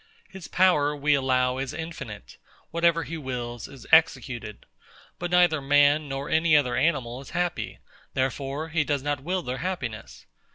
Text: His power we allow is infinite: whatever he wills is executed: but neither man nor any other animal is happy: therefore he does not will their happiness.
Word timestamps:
His 0.27 0.47
power 0.47 0.95
we 0.95 1.13
allow 1.13 1.59
is 1.59 1.75
infinite: 1.75 2.37
whatever 2.71 3.03
he 3.03 3.17
wills 3.17 3.67
is 3.67 3.85
executed: 3.91 4.65
but 5.19 5.29
neither 5.29 5.61
man 5.61 6.09
nor 6.09 6.27
any 6.27 6.57
other 6.57 6.75
animal 6.75 7.21
is 7.21 7.29
happy: 7.37 7.77
therefore 8.15 8.69
he 8.69 8.83
does 8.83 9.03
not 9.03 9.21
will 9.21 9.43
their 9.43 9.59
happiness. 9.59 10.25